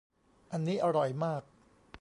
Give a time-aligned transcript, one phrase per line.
[0.51, 1.43] อันนี้อร่อยมาก